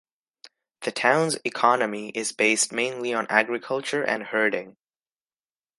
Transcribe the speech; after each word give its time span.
The 0.79 0.91
town's 0.91 1.37
economy 1.45 2.09
is 2.15 2.31
based 2.31 2.73
mainly 2.73 3.13
on 3.13 3.27
agriculture 3.29 4.01
and 4.03 4.23
herding. 4.23 4.75